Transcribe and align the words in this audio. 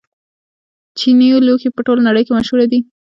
چیني 0.97 1.27
لوښي 1.45 1.69
په 1.73 1.81
ټوله 1.85 2.01
نړۍ 2.07 2.21
کې 2.25 2.35
مشهور 2.37 2.59
دي. 2.71 2.79